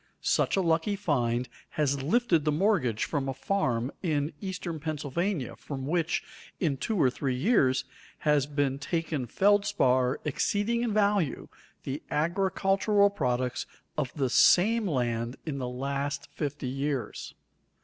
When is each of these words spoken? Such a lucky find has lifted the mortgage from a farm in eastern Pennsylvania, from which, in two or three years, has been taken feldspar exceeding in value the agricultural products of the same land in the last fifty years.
Such 0.23 0.57
a 0.57 0.61
lucky 0.61 0.95
find 0.95 1.47
has 1.77 2.01
lifted 2.01 2.43
the 2.43 2.51
mortgage 2.51 3.03
from 3.05 3.29
a 3.29 3.35
farm 3.35 3.91
in 4.01 4.33
eastern 4.41 4.79
Pennsylvania, 4.79 5.55
from 5.55 5.85
which, 5.85 6.23
in 6.59 6.77
two 6.77 6.99
or 6.99 7.11
three 7.11 7.35
years, 7.35 7.85
has 8.21 8.47
been 8.47 8.79
taken 8.79 9.27
feldspar 9.27 10.19
exceeding 10.25 10.81
in 10.81 10.91
value 10.91 11.49
the 11.83 12.01
agricultural 12.09 13.11
products 13.11 13.67
of 13.95 14.11
the 14.15 14.31
same 14.31 14.87
land 14.87 15.37
in 15.45 15.59
the 15.59 15.69
last 15.69 16.31
fifty 16.31 16.67
years. 16.67 17.35